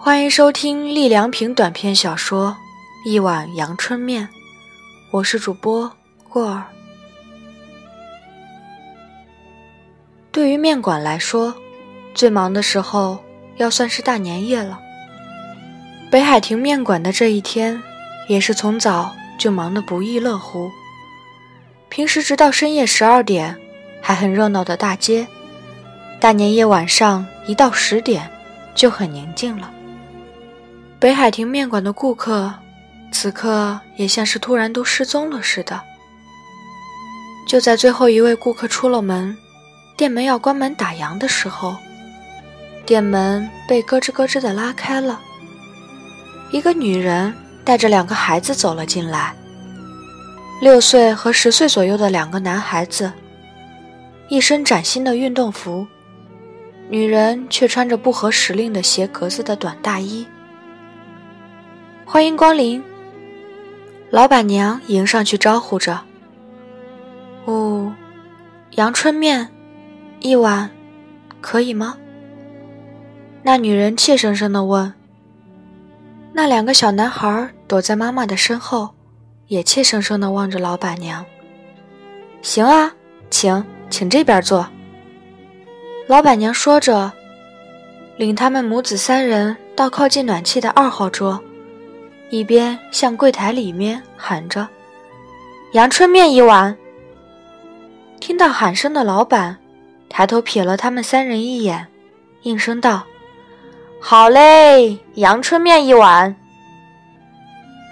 [0.00, 2.56] 欢迎收听丽良平短篇小说
[3.10, 4.26] 《一碗阳春面》，
[5.10, 5.90] 我是主播
[6.28, 6.62] 过儿。
[10.30, 11.52] 对于面馆来说，
[12.14, 13.18] 最忙的时候
[13.56, 14.78] 要算是大年夜了。
[16.12, 17.82] 北海亭面馆的这一天，
[18.28, 20.70] 也是从早就忙得不亦乐乎。
[21.88, 23.56] 平时直到深夜十二点
[24.00, 25.26] 还很热闹的大街，
[26.20, 28.30] 大年夜晚上一到十点
[28.76, 29.72] 就很宁静了。
[31.00, 32.52] 北海亭面馆的顾客，
[33.12, 35.80] 此刻也像是突然都失踪了似的。
[37.46, 39.36] 就在最后一位顾客出了门，
[39.96, 41.76] 店门要关门打烊的时候，
[42.84, 45.20] 店门被咯吱咯吱地拉开了。
[46.50, 47.32] 一个女人
[47.64, 49.32] 带着两个孩子走了进来，
[50.60, 53.12] 六岁和十岁左右的两个男孩子，
[54.28, 55.86] 一身崭新的运动服，
[56.90, 60.26] 女人却穿着不合时令的斜格子的短大衣。
[62.10, 62.82] 欢迎光临。
[64.08, 66.00] 老板娘迎上去招呼着
[67.44, 67.92] ：“哦，
[68.70, 69.46] 阳春面，
[70.20, 70.70] 一碗，
[71.42, 71.98] 可以吗？”
[73.44, 74.94] 那女人怯生生地问。
[76.32, 78.94] 那两个小男孩躲在妈妈的身后，
[79.48, 81.22] 也怯生生地望着老板娘。
[82.40, 82.90] “行啊，
[83.28, 84.66] 请，请这边坐。”
[86.08, 87.12] 老板娘说着，
[88.16, 91.44] 领他们母子三人到靠近暖气的二号桌。
[92.30, 94.68] 一边向柜台里面喊着
[95.72, 96.76] ：“阳春面一碗。”
[98.20, 99.56] 听到喊声的老板
[100.08, 101.86] 抬头瞥了他们三人一眼，
[102.42, 103.04] 应声道
[104.00, 106.36] ：“好嘞，阳春面一碗。”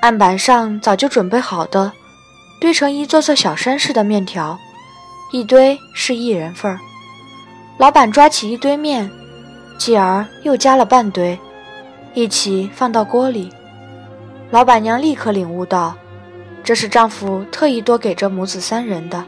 [0.03, 1.91] 案板上早就准备好的，
[2.61, 4.59] 堆成一座座小山似的面条，
[5.33, 6.79] 一堆是一人份儿。
[7.79, 9.11] 老板抓起一堆面，
[9.79, 11.39] 继而又加了半堆，
[12.13, 13.51] 一起放到锅里。
[14.51, 15.97] 老板娘立刻领悟到，
[16.63, 19.25] 这是丈夫特意多给这母子三人的。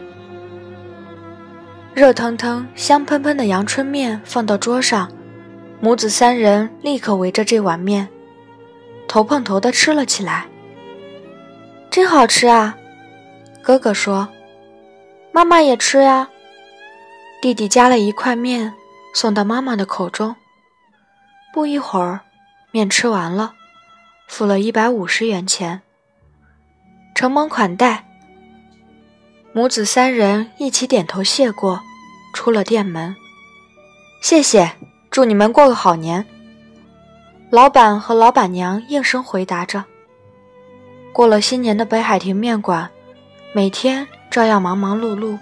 [1.93, 5.11] 热腾腾、香喷喷的阳春面放到桌上，
[5.81, 8.09] 母子三人立刻围着这碗面，
[9.09, 10.47] 头碰头的吃了起来。
[11.91, 12.77] 真好吃啊！
[13.61, 14.29] 哥哥说
[15.33, 16.29] ：“妈妈也吃呀。”
[17.43, 18.73] 弟弟夹了一块面
[19.15, 20.37] 送到妈妈的口中。
[21.53, 22.21] 不一会儿，
[22.71, 23.55] 面吃完了。
[24.29, 25.81] 付了一百五十元钱，
[27.15, 28.07] 承蒙款待，
[29.53, 31.81] 母子三人一起点头谢过，
[32.33, 33.17] 出了店门。
[34.23, 34.71] 谢谢，
[35.11, 36.25] 祝你们过个好年。
[37.51, 39.85] 老板和老板娘应声回答着。
[41.13, 42.89] 过了新年的北海亭面馆，
[43.53, 45.37] 每天照样忙忙碌碌。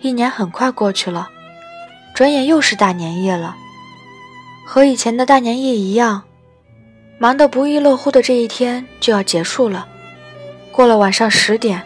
[0.00, 1.30] 一年很快过去了，
[2.12, 3.56] 转眼又是大年夜了，
[4.66, 6.24] 和以前的大年夜一样。
[7.18, 9.86] 忙得不亦乐乎的这一天就要结束了。
[10.70, 11.82] 过了晚上十点，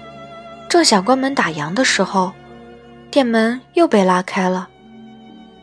[0.69, 2.33] 正想关门打烊的时候，
[3.11, 4.69] 店门又被拉开了。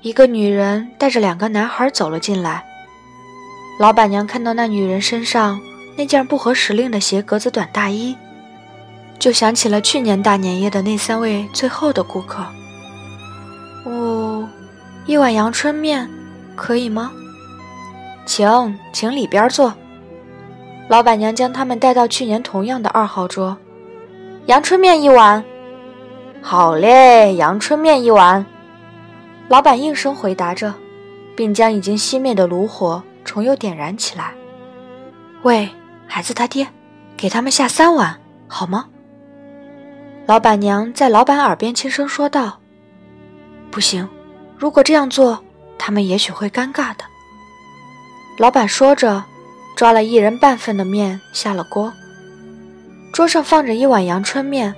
[0.01, 2.65] 一个女人带着两个男孩走了进来。
[3.79, 5.59] 老板娘看到那女人身上
[5.95, 8.15] 那件不合时令的斜格子短大衣，
[9.19, 12.43] 就想起了去年大年夜的那三位最后的顾客。
[13.85, 14.49] 哦，
[15.05, 16.09] 一碗阳春面，
[16.55, 17.11] 可以吗？
[18.29, 19.73] 请，请里边坐。
[20.87, 23.57] 老板娘将他们带到去年同样的二号桌，
[24.45, 25.43] 阳春面一碗。
[26.39, 28.45] 好嘞，阳春面一碗。
[29.47, 30.71] 老板应声回答着，
[31.35, 34.31] 并将已经熄灭的炉火重又点燃起来。
[35.41, 35.67] 喂，
[36.05, 36.67] 孩子他爹，
[37.17, 38.15] 给他们下三碗
[38.47, 38.85] 好吗？
[40.27, 42.59] 老板娘在老板耳边轻声说道
[43.71, 44.07] ：“不行，
[44.55, 45.43] 如果这样做，
[45.79, 47.03] 他们也许会尴尬的。”
[48.39, 49.21] 老板说着，
[49.75, 51.91] 抓了一人半份的面下了锅。
[53.11, 54.73] 桌上放着一碗阳春面，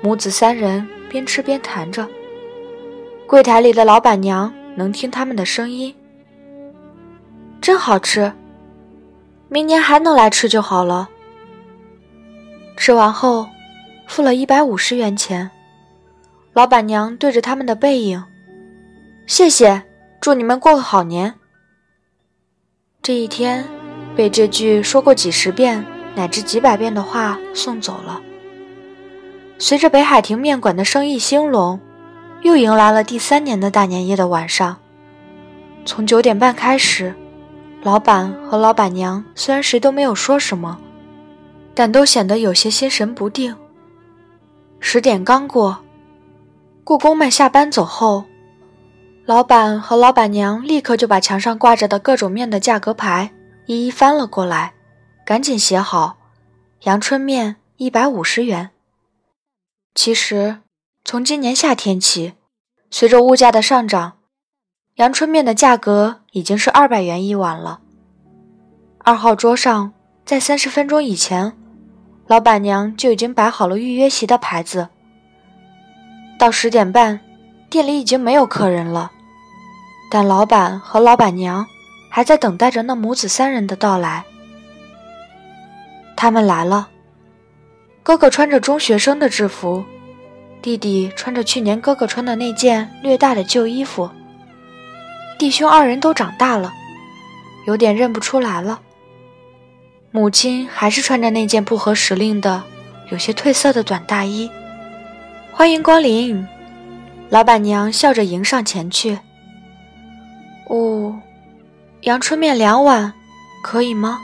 [0.00, 2.08] 母子三人边吃边谈着。
[3.26, 5.94] 柜台里的老板娘能听他们的声音，
[7.60, 8.32] 真好吃，
[9.50, 11.06] 明年还能来吃就好了。
[12.78, 13.46] 吃完后，
[14.06, 15.50] 付了一百五十元钱。
[16.54, 18.24] 老板娘对着他们的背影，
[19.26, 19.82] 谢谢，
[20.18, 21.34] 祝你们过个好年。
[23.06, 23.64] 这一天，
[24.16, 25.86] 被这句说过几十遍
[26.16, 28.20] 乃至几百遍的话送走了。
[29.58, 31.78] 随着北海亭面馆的生意兴隆，
[32.42, 34.76] 又迎来了第三年的大年夜的晚上。
[35.84, 37.14] 从九点半开始，
[37.84, 40.76] 老板和老板娘虽然谁都没有说什么，
[41.76, 43.54] 但都显得有些心神不定。
[44.80, 45.78] 十点刚过，
[46.82, 48.24] 故宫们下班走后，
[49.26, 53.32] 老板和老板娘立刻就把墙上挂着的各种面的价格牌
[53.66, 54.74] 一一翻了过来，
[55.24, 56.16] 赶紧写好：
[56.82, 58.70] 阳春面一百五十元。
[59.96, 60.58] 其实，
[61.04, 62.34] 从今年夏天起，
[62.88, 64.18] 随着物价的上涨，
[64.94, 67.80] 阳春面的价格已经是二百元一碗了。
[68.98, 69.92] 二号桌上，
[70.24, 71.52] 在三十分钟以前，
[72.28, 74.88] 老板娘就已经摆好了预约席的牌子。
[76.38, 77.18] 到十点半，
[77.68, 79.10] 店里已经没有客人了，
[80.10, 81.66] 但老板和老板娘
[82.08, 84.24] 还在等待着那母子三人的到来。
[86.16, 86.88] 他们来了，
[88.02, 89.84] 哥哥穿着中学生的制服，
[90.62, 94.08] 弟弟穿着去年哥哥穿的那件略大的旧衣服。
[95.38, 96.72] 弟兄二人都长大了，
[97.66, 98.80] 有点认不出来了。
[100.10, 102.62] 母亲还是穿着那件不合时令的、
[103.10, 104.50] 有些褪色的短大衣。
[105.52, 106.48] 欢迎光临，
[107.28, 109.18] 老板娘笑着迎上前去。
[110.68, 111.20] 哦，
[112.02, 113.12] 阳春面两碗，
[113.62, 114.20] 可以吗？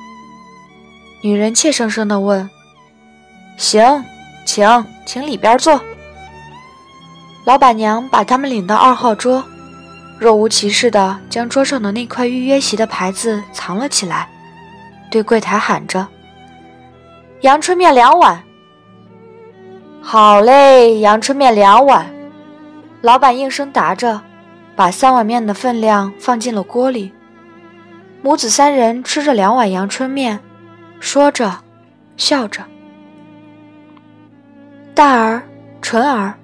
[1.22, 2.48] 女人怯生生地问。
[3.56, 4.04] 行，
[4.44, 5.80] 请，请里边坐。
[7.44, 9.44] 老板娘把他们领到二号桌，
[10.18, 14.28] 若无其事地将桌上的那块预约席的牌子藏了起来，
[15.10, 16.06] 对柜台喊着
[17.42, 18.42] ：“阳春面两碗。”
[20.02, 22.12] 好嘞，阳春面两碗。
[23.00, 24.20] 老板应声答着，
[24.74, 27.12] 把三碗面的分量放进了锅里。
[28.22, 30.38] 母子三人吃着两碗阳春面，
[31.00, 31.58] 说着，
[32.16, 32.64] 笑着。
[34.94, 35.42] 大儿、
[35.80, 36.34] 纯儿，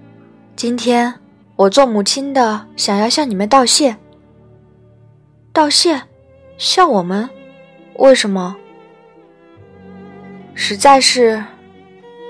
[0.57, 1.15] 今天
[1.57, 3.97] 我做母亲的想要向你们道谢。
[5.53, 6.03] 道谢？
[6.57, 7.29] 向我们？
[7.95, 8.57] 为什么？
[10.55, 11.45] 实在是。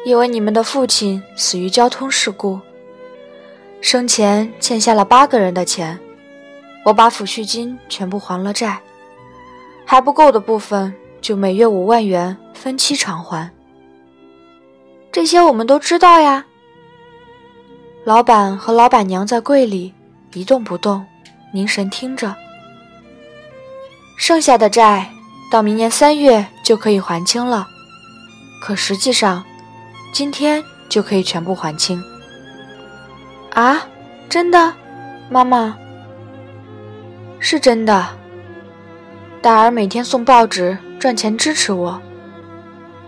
[0.04, 2.58] 因为你们的父亲死于交通事故，
[3.80, 5.98] 生前欠下了八个人的钱，
[6.84, 8.80] 我把抚恤金全部还了债，
[9.84, 13.50] 还不够的部分就每月五万元分期偿还。
[15.10, 16.44] 这些我们都知道呀。
[18.04, 19.92] 老板和老板娘在柜里
[20.34, 21.04] 一动不动，
[21.52, 22.34] 凝神听着。
[24.16, 25.10] 剩下的债
[25.50, 27.66] 到明年三月就可以还清了，
[28.60, 29.44] 可实际上。
[30.10, 32.02] 今天就可以全部还清
[33.58, 33.82] 啊！
[34.28, 34.72] 真的，
[35.28, 35.76] 妈妈
[37.40, 38.06] 是真的。
[39.42, 42.00] 大儿每天送报纸赚钱支持我，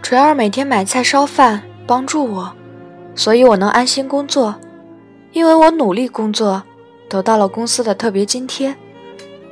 [0.02, 2.52] 纯儿每天买菜烧饭帮助我，
[3.14, 4.56] 所以我能安心工作。
[5.30, 6.60] 因为我努力工作，
[7.08, 8.74] 得到了公司的特别津贴，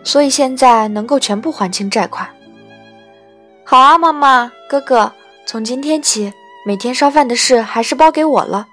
[0.02, 2.28] 所以现在能够全部还清债款。
[3.62, 5.12] 好啊，妈妈，哥哥，
[5.46, 6.32] 从今天起。
[6.66, 8.66] 每天烧饭的事还是包给我了。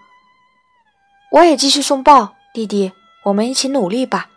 [1.35, 2.93] 我也继续送报，弟弟，
[3.25, 4.29] 我们一起努力吧。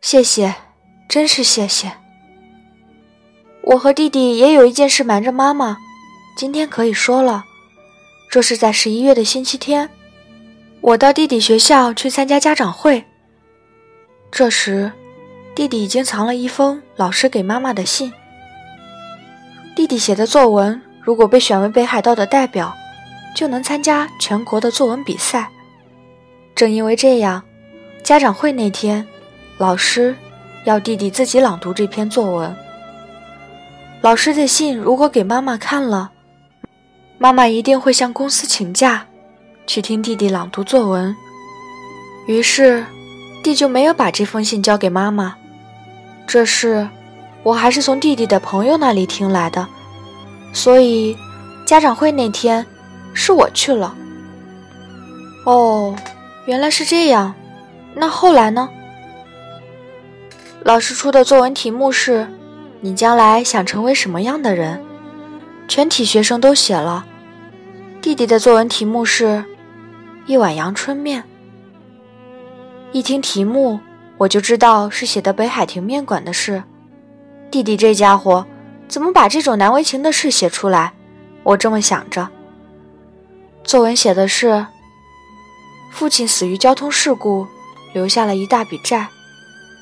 [0.00, 0.54] 谢谢，
[1.08, 1.90] 真是谢谢。
[3.62, 5.78] 我和弟弟也有一件事瞒着妈妈，
[6.36, 7.42] 今天可以说了。
[8.30, 9.90] 这是在十一月的星期天，
[10.80, 13.04] 我到弟弟学校去参加家长会。
[14.30, 14.92] 这时，
[15.56, 18.12] 弟弟已经藏了一封老师给妈妈的信。
[19.74, 20.80] 弟弟写的作文。
[21.00, 22.72] 如果被选为北海道的代表，
[23.34, 25.48] 就能参加全国的作文比赛。
[26.54, 27.42] 正因为这样，
[28.04, 29.06] 家长会那天，
[29.58, 30.14] 老师
[30.64, 32.54] 要弟弟自己朗读这篇作文。
[34.00, 36.10] 老师的信如果给妈妈看了，
[37.18, 39.06] 妈妈一定会向公司请假，
[39.66, 41.14] 去听弟弟朗读作文。
[42.26, 42.84] 于是，
[43.42, 45.36] 弟就没有把这封信交给妈妈。
[46.26, 46.88] 这事，
[47.42, 49.66] 我还是从弟弟的朋友那里听来的。
[50.52, 51.16] 所以，
[51.64, 52.66] 家长会那天
[53.14, 53.94] 是我去了。
[55.44, 55.94] 哦，
[56.46, 57.34] 原来是这样。
[57.94, 58.68] 那后来呢？
[60.64, 62.26] 老师出的作文题目是
[62.80, 64.82] ：“你将来想成为什么样的人？”
[65.68, 67.04] 全体学生都写了。
[68.00, 69.44] 弟弟的作文题目是
[70.26, 71.24] ：“一碗阳春面。”
[72.92, 73.80] 一听题目，
[74.18, 76.62] 我就知道是写的北海亭面馆的事。
[77.50, 78.46] 弟弟这家伙。
[78.88, 80.92] 怎么把这种难为情的事写出来？
[81.44, 82.28] 我这么想着。
[83.64, 84.66] 作文写的是：
[85.90, 87.46] 父亲死于交通事故，
[87.92, 89.06] 留下了一大笔债。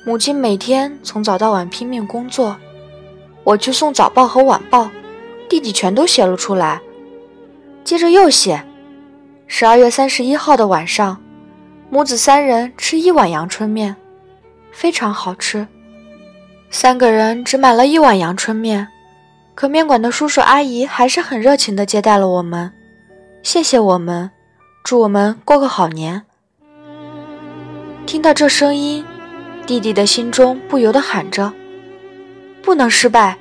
[0.04, 2.56] 母亲每天从早到晚拼命工作，
[3.42, 4.90] 我去送早报和晚报，
[5.48, 6.80] 弟弟全都写了出来。
[7.82, 8.62] 接着又写：
[9.46, 11.20] 十二月三十一号的晚上，
[11.88, 13.96] 母子三人吃一碗阳春面，
[14.70, 15.66] 非常好吃。
[16.70, 18.86] 三个人只买了一碗阳春面。
[19.54, 22.72] 可面馆的叔叔阿姨还是很热情地接待了我们，
[23.42, 24.30] 谢谢我们，
[24.84, 26.22] 祝我们过个好年。
[28.04, 29.04] 听到这声音，
[29.66, 31.50] 弟弟的心中不由得喊着
[32.62, 33.38] ：“不能失败，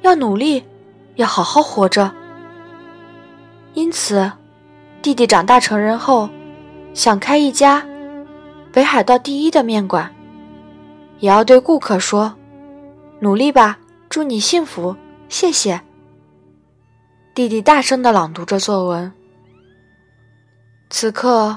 [0.00, 0.64] 要努力，
[1.16, 2.10] 要好好活着。”
[3.74, 4.32] 因此，
[5.02, 6.30] 弟弟长大成人后，
[6.94, 7.86] 想开一家
[8.72, 10.10] 北海道第一的面馆，
[11.18, 12.34] 也要对顾客说
[13.20, 13.78] ：“努力吧，
[14.08, 14.96] 祝你幸福，
[15.28, 15.78] 谢谢。”
[17.34, 19.12] 弟弟大声地朗读着作文。
[20.94, 21.56] 此刻，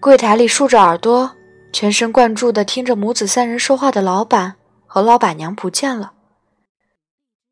[0.00, 1.30] 柜台里竖着耳朵、
[1.70, 4.54] 全神贯注地听着母子三人说话的老板
[4.86, 6.12] 和老板娘不见了。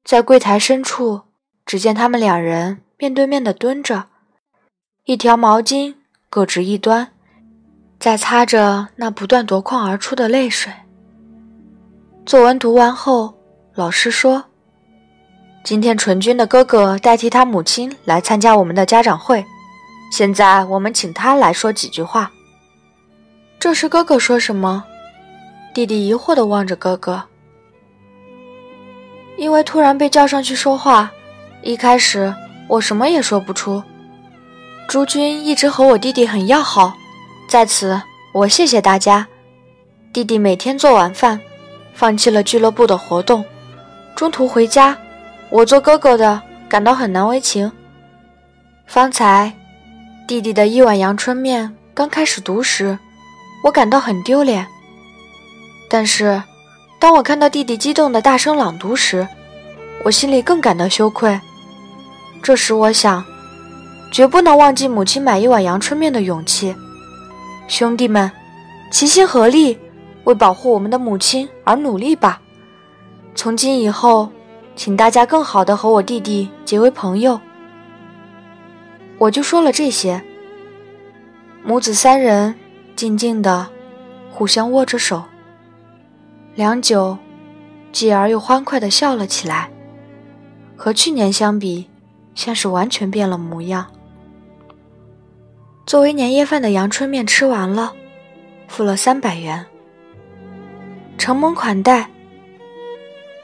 [0.04, 1.20] 在柜台深处，
[1.66, 4.06] 只见他们两人面对面地蹲着，
[5.04, 5.94] 一条毛巾
[6.30, 7.12] 各执一端，
[8.00, 10.72] 在擦着那不断夺眶而出的泪水。
[12.24, 13.34] 作文读完后，
[13.74, 14.44] 老师说。
[15.62, 19.44] 今天纯君的哥哥代替他母亲来参加我们的家长会，
[20.12, 22.30] 现在我们请他来说几句话。
[23.58, 24.84] 这时哥哥说什么？
[25.72, 27.22] 弟弟疑惑地望着哥哥。
[29.38, 31.10] 因为突然被叫上去说话，
[31.62, 32.32] 一开始
[32.68, 33.82] 我什么也说不出。
[34.86, 36.92] 朱军一直和我弟弟很要好，
[37.48, 37.98] 在此
[38.34, 39.26] 我谢谢大家。
[40.12, 41.40] 弟弟每天做晚饭，
[41.94, 43.42] 放弃了俱乐部的活动，
[44.14, 44.94] 中途回家。
[45.48, 47.72] 我做哥哥的感到很难为情。
[48.86, 49.50] 方才，
[50.32, 52.98] 弟弟的一碗阳春面刚开始读时，
[53.62, 54.66] 我感到很丢脸。
[55.90, 56.42] 但是，
[56.98, 59.28] 当我看到弟弟激动的大声朗读时，
[60.02, 61.38] 我心里更感到羞愧。
[62.42, 63.22] 这时，我想，
[64.10, 66.74] 绝不能忘记母亲买一碗阳春面的勇气。
[67.68, 68.32] 兄弟们，
[68.90, 69.78] 齐心合力，
[70.24, 72.40] 为保护我们的母亲而努力吧。
[73.34, 74.30] 从今以后。
[74.74, 77.38] 请大家更好的和我弟弟结为朋友。
[79.22, 80.20] 我就说了这些。
[81.62, 82.56] 母子三人
[82.96, 83.68] 静静的
[84.32, 85.22] 互相握着手，
[86.56, 87.16] 良久，
[87.92, 89.70] 继而又欢快的笑了起来。
[90.76, 91.88] 和去年相比，
[92.34, 93.86] 像是完全变了模样。
[95.86, 97.92] 作为年夜饭的阳春面吃完了，
[98.66, 99.64] 付了三百元，
[101.16, 102.10] 承蒙款待。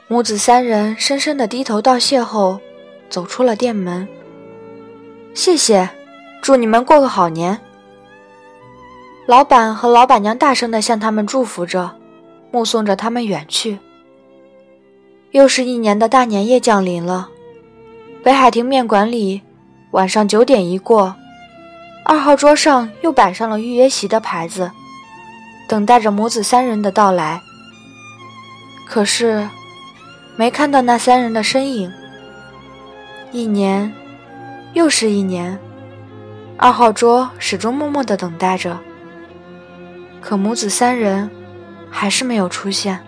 [0.09, 2.59] 母子三人深深的低头道谢后，
[3.09, 4.05] 走出了店门。
[5.33, 5.89] 谢谢，
[6.41, 7.59] 祝你们过个好年。
[9.25, 11.95] 老板和老板娘大声的向他们祝福着，
[12.51, 13.79] 目送着他们远去。
[15.31, 17.29] 又是一年的大年夜降临了，
[18.23, 19.41] 北海亭面馆里，
[19.91, 21.15] 晚上九点一过，
[22.03, 24.71] 二号桌上又摆上了预约席的牌子，
[25.67, 27.41] 等待着母子三人的到来。
[28.85, 29.47] 可是。
[30.35, 31.91] 没看到那三人的身影。
[33.33, 33.93] 一年，
[34.73, 35.57] 又是一年，
[36.57, 38.77] 二号桌始终默默的等待着。
[40.21, 41.29] 可母子三人
[41.89, 42.99] 还是没有出现。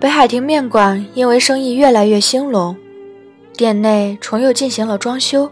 [0.00, 2.76] 北海亭面馆因为生意越来越兴隆，
[3.56, 5.50] 店内重又进行了装修，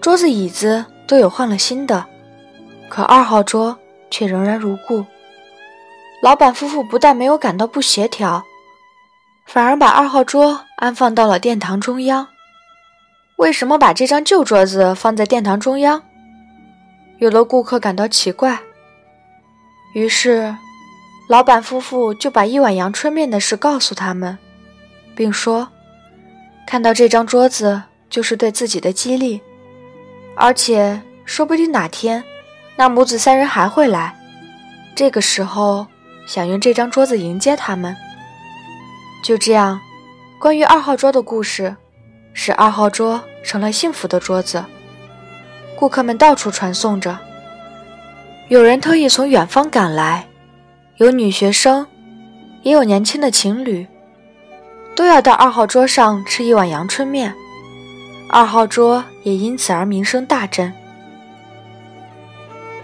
[0.00, 2.04] 桌子椅子都有换了新的，
[2.88, 3.76] 可二号桌
[4.10, 5.04] 却仍然如故。
[6.20, 8.42] 老板夫妇不但没有感到不协调，
[9.46, 12.26] 反而把二号桌安放到了殿堂中央。
[13.38, 16.02] 为什么把这张旧桌子放在殿堂中央？
[17.18, 18.58] 有的顾客感到奇怪。
[19.94, 20.56] 于是，
[21.28, 24.36] 老板夫妇就把一碗阳春面的事告诉他们，
[25.14, 25.68] 并说
[26.66, 27.80] ：“看到这张桌子
[28.10, 29.40] 就是对自己的激励，
[30.34, 32.24] 而且说不定哪天
[32.74, 34.16] 那母子三人还会来。
[34.94, 35.86] 这个时候。”
[36.28, 37.96] 想用这张桌子迎接他们。
[39.24, 39.80] 就这样，
[40.38, 41.74] 关于二号桌的故事，
[42.32, 44.64] 使二号桌成了幸福的桌子。
[45.76, 47.18] 顾客们到处传颂着，
[48.48, 50.26] 有人特意从远方赶来，
[50.96, 51.86] 有女学生，
[52.62, 53.86] 也有年轻的情侣，
[54.96, 57.32] 都要到二号桌上吃一碗阳春面。
[58.30, 60.72] 二号桌也因此而名声大振。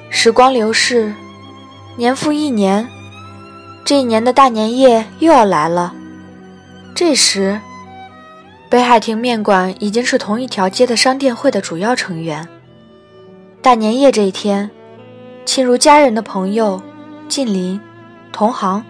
[0.08, 1.12] 时光流逝，
[1.96, 2.88] 年复一年。
[3.84, 5.92] 这一年的大年夜又要来了。
[6.94, 7.60] 这时，
[8.74, 12.48] 北海亭面馆已经是同一条街的商店会的主要成员。
[13.62, 14.68] 大年夜这一天，
[15.44, 16.82] 亲如家人的朋友、
[17.28, 17.80] 近邻、
[18.32, 18.84] 同行，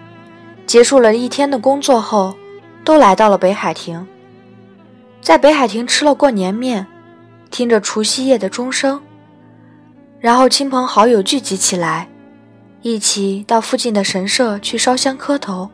[0.65, 2.33] 结束了一天的工作后，
[2.83, 4.07] 都来到了北海亭。
[5.21, 6.87] 在北海亭吃了过年面，
[7.51, 8.99] 听着除夕夜的钟声，
[10.19, 12.09] 然后亲朋好友聚集起来。
[12.81, 15.69] 一起到附近的神社去烧香磕头，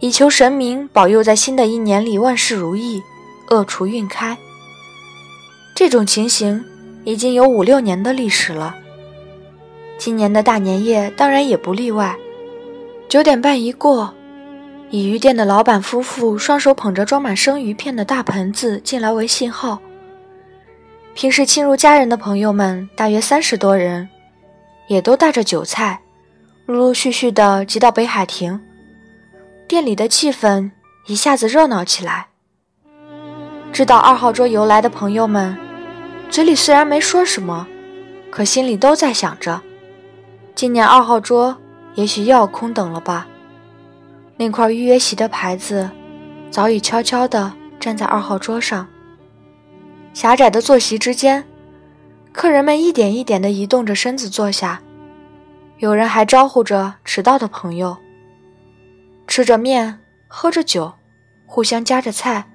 [0.00, 3.00] 以求神明保佑在新的一年里万事如意，
[3.52, 4.36] 恶除运开。
[5.74, 6.64] 这种情形
[7.04, 8.74] 已经有五六年的历史了。
[9.98, 12.16] 今年的大年夜当然也不例外。
[13.08, 14.14] 九点半一过，
[14.90, 19.78] 以鱼店的老板夫妇双手捧着装满生鱼片的大盆子进来为信号。
[21.14, 24.08] 平时亲如家人的朋友们大约三十多人，
[24.88, 26.00] 也都带着酒菜，
[26.64, 28.58] 陆陆续续的集到北海亭。
[29.68, 30.70] 店里的气氛
[31.06, 32.31] 一下子热闹起来。
[33.72, 35.56] 知道二号桌由来的朋友们，
[36.28, 37.66] 嘴里虽然没说什么，
[38.30, 39.62] 可心里都在想着：
[40.54, 41.56] 今年二号桌
[41.94, 43.26] 也许又要空等了吧？
[44.36, 45.88] 那块预约席的牌子
[46.50, 47.50] 早已悄悄地
[47.80, 48.86] 站在二号桌上。
[50.12, 51.42] 狭窄的坐席之间，
[52.30, 54.82] 客人们一点一点地移动着身子坐下，
[55.78, 57.96] 有人还招呼着迟到的朋友。
[59.26, 59.98] 吃着面，
[60.28, 60.92] 喝着酒，
[61.46, 62.51] 互相夹着菜。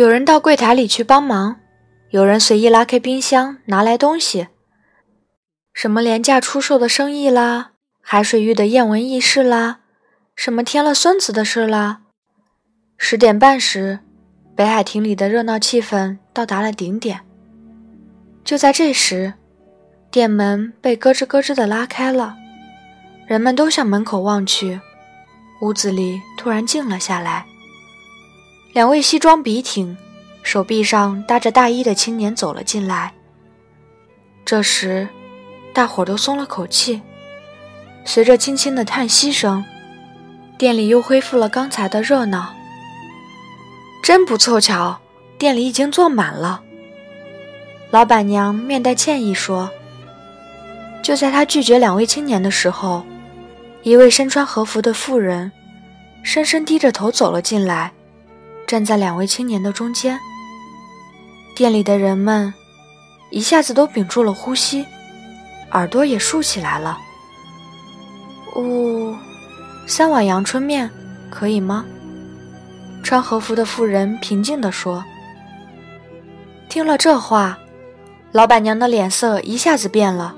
[0.00, 1.60] 有人到柜台里去帮忙，
[2.08, 4.48] 有人随意拉开冰箱拿来东西。
[5.74, 9.80] 什么廉价出售的生意啦，海水浴的艳闻轶事啦，
[10.34, 12.00] 什么添了孙子的事啦。
[12.96, 13.98] 十点半时。
[14.56, 17.20] 北海亭里的热闹气氛到达了顶点。
[18.42, 19.34] 就在这时，
[20.10, 22.36] 店门被咯吱咯吱地拉开了，
[23.26, 24.80] 人们都向门口望去，
[25.60, 27.44] 屋子里突然静了下来。
[28.72, 29.96] 两位西装笔挺、
[30.44, 33.12] 手臂上搭着大衣的青年走了进来。
[34.44, 35.08] 这时，
[35.72, 37.02] 大伙都松了口气，
[38.04, 39.64] 随着轻轻的叹息声，
[40.56, 42.54] 店里又恢复了刚才的热闹。
[44.04, 45.00] 真不凑巧，
[45.36, 46.62] 店里已经坐满了。
[47.90, 49.68] 老板娘面带歉意说
[51.02, 53.04] ：“就在她拒绝两位青年的时候，
[53.82, 55.50] 一位身穿和服的妇人
[56.22, 57.92] 深深低着头走了进来，
[58.70, 60.16] 站在两位青年的中间。
[61.56, 62.54] 店里的人们
[63.30, 64.86] 一下子都屏住了呼吸，
[65.72, 66.96] 耳朵也竖起来了。
[68.54, 69.12] 呜，
[69.88, 70.88] 三碗阳春面，
[71.28, 71.84] 可以吗？”
[73.02, 75.04] 穿和服的妇人平静地说
[76.70, 77.58] ：“听了这话，
[78.30, 80.36] 老板娘的脸色一下子变了。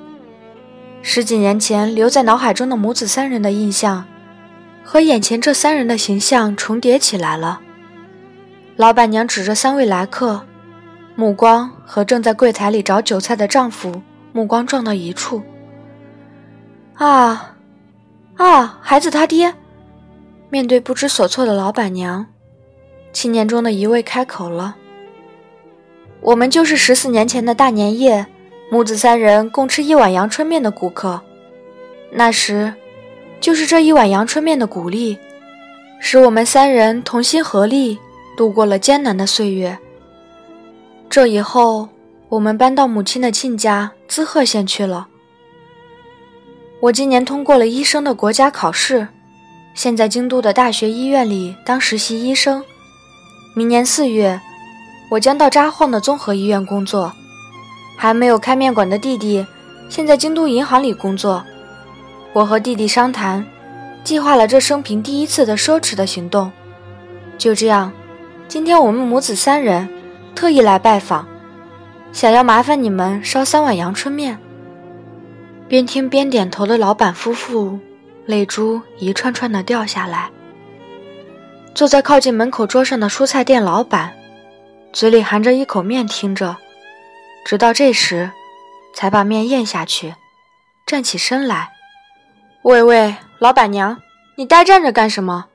[1.02, 4.06] 十几年前留在脑海中的母子三人的印象，
[4.82, 7.60] 和眼前这三人的形象重叠起来了。
[8.76, 10.42] 老板娘指着三位来客，
[11.14, 15.42] 目光和正在柜台里找韭菜的丈夫目光撞到一处。
[16.94, 17.54] 啊，
[18.36, 19.54] 啊，孩子他爹！
[20.48, 22.26] 面对不知所措的老板娘。”
[23.12, 24.76] 青年中的一位开口了
[26.22, 28.26] ：“我们就是十四年前的大年夜，
[28.70, 31.20] 母子三人共吃一碗阳春面的顾客。
[32.10, 32.72] 那时，
[33.38, 35.18] 就是这一碗阳春面的鼓励，
[36.00, 37.98] 使我们三人同心合力
[38.36, 39.78] 度过了艰难的岁月。
[41.08, 41.88] 这以后，
[42.28, 45.08] 我们搬到母亲的亲家滋贺县去了。
[46.80, 49.06] 我今年通过了医生的国家考试，
[49.74, 52.64] 现在京都的大学医院里当实习医生。”
[53.54, 54.40] 明年四月，
[55.10, 57.12] 我将到札幌的综合医院工作。
[57.98, 59.46] 还没有开面馆的弟弟，
[59.88, 61.44] 现在京都银行里工作。
[62.32, 63.46] 我和弟弟商谈，
[64.02, 66.50] 计划了这生平第一次的奢侈的行动。
[67.36, 67.92] 就这样，
[68.52, 69.88] 今天我们母子三人
[70.34, 71.26] 特意来拜访，
[72.12, 74.38] 想要麻烦你们烧三碗阳春面。
[75.66, 77.78] 边听边点头的老板夫妇，
[78.26, 80.30] 泪珠一串串的掉下来。
[81.74, 84.12] 坐在靠近门口桌上的蔬菜店老板，
[84.92, 86.54] 嘴里含着一口面听着，
[87.46, 88.30] 直到这时，
[88.94, 90.14] 才把面咽下去，
[90.84, 91.70] 站起身来
[92.64, 93.96] ：“喂喂，老板娘，
[94.36, 95.46] 你呆站着干什么？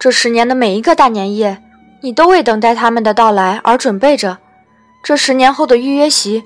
[0.00, 1.62] 这十年的每一个大年夜，
[2.00, 4.38] 你都为等待他们的到来而准备着，
[5.02, 6.42] 这十年后的预约席，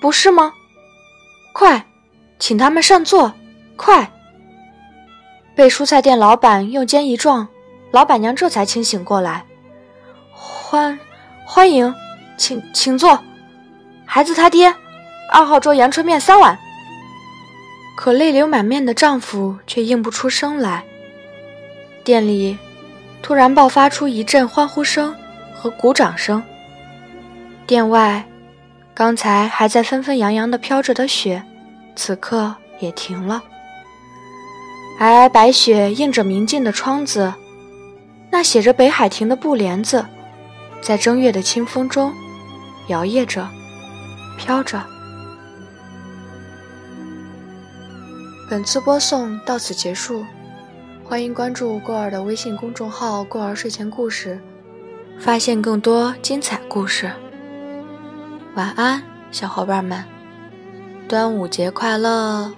[0.00, 0.52] 不是吗？
[1.52, 1.86] 快，
[2.38, 3.32] 请他们上座，
[3.76, 4.10] 快！”
[5.54, 7.48] 被蔬菜店老板用肩一撞。
[7.90, 9.46] 老板娘这才清醒过来，
[10.30, 10.98] 欢
[11.46, 11.94] 欢迎，
[12.36, 13.18] 请请坐。
[14.04, 14.74] 孩子他爹，
[15.32, 16.58] 二号桌阳春面三碗。
[17.96, 20.84] 可泪流满面的丈夫却应不出声来。
[22.04, 22.58] 店里
[23.22, 25.14] 突然爆发出一阵欢呼声
[25.54, 26.42] 和鼓掌声。
[27.66, 28.26] 殿外，
[28.94, 31.42] 刚才还在纷纷扬扬地飘着的雪，
[31.94, 33.42] 此刻也停了。
[34.98, 37.32] 皑皑白雪映着明净的窗子。
[38.30, 40.04] 那写着北海亭的布帘子，
[40.82, 42.12] 在正月的清风中
[42.88, 43.48] 摇曳着，
[44.36, 44.84] 飘着。
[48.50, 50.26] 本次播送到此结束，
[51.08, 54.38] 欢迎关注过儿的微信公众号“过儿睡前故事”，
[55.18, 57.10] 发现更多精彩故事。
[58.54, 60.04] 晚安，小伙伴们，
[61.08, 62.52] 端午节快乐！